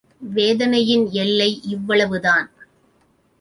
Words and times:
வேதனையின் 0.21 1.11
எல்லை 1.11 1.61
இவ்வளவுதான். 1.63 2.49